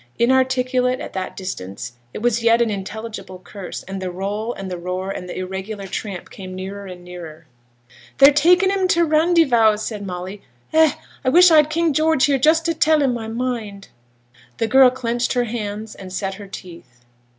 [0.17, 4.79] Inarticulate at that distance, it was yet an intelligible curse, and the roll, and the
[4.79, 7.45] roar, and the irregular tramp came nearer and nearer.
[8.17, 10.41] 'They're taking 'em to t' Randyvowse,' said Molly.
[10.73, 10.93] 'Eh!
[11.23, 13.89] I wish I'd King George here just to tell him my mind.'
[14.57, 17.05] The girl clenched her hands, and set her teeth.